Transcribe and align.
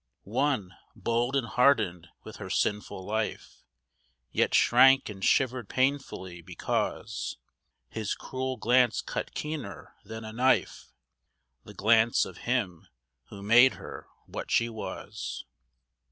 One, 0.23 0.75
bold 0.95 1.35
and 1.35 1.45
hardened 1.45 2.07
with 2.23 2.37
her 2.37 2.49
sinful 2.49 3.05
life, 3.05 3.61
Yet 4.31 4.55
shrank 4.55 5.09
and 5.09 5.23
shivered 5.23 5.69
painfully, 5.69 6.41
because 6.41 7.37
His 7.87 8.15
cruel 8.15 8.57
glance 8.57 8.99
cut 9.03 9.35
keener 9.35 9.93
than 10.03 10.23
a 10.25 10.33
knife, 10.33 10.87
The 11.65 11.75
glance 11.75 12.25
of 12.25 12.37
him 12.49 12.87
who 13.25 13.43
made 13.43 13.75
her 13.75 14.07
what 14.25 14.49
she 14.49 14.69
was. 14.69 15.45